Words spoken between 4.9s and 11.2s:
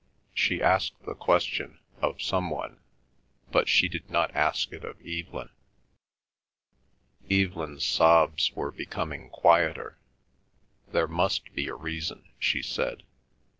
Evelyn. Evelyn's sobs were becoming quieter. "There